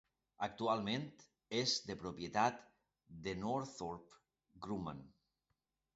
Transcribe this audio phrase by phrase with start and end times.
[0.45, 1.03] Actualment
[1.59, 2.65] és de propietat
[3.27, 4.19] de Northrop
[4.67, 5.05] Grumman.